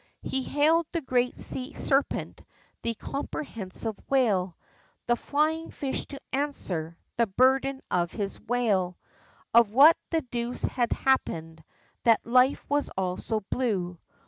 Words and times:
He 0.23 0.41
hailed 0.41 0.87
the 0.91 1.01
great 1.01 1.37
sea 1.39 1.75
serpent, 1.75 2.41
the 2.81 2.95
comprehensive 2.95 3.99
whale, 4.09 4.57
The 5.05 5.15
flying 5.15 5.69
fish, 5.69 6.07
to 6.07 6.19
answer, 6.33 6.97
the 7.17 7.27
burden 7.27 7.81
of 7.91 8.11
his 8.11 8.39
wail, 8.41 8.97
Of 9.53 9.75
what 9.75 9.97
the 10.09 10.23
deuce 10.23 10.63
had 10.63 10.91
happened, 10.91 11.63
that 12.01 12.25
life 12.25 12.67
was 12.67 12.89
all 12.97 13.17
so 13.17 13.41
blue! 13.51 13.99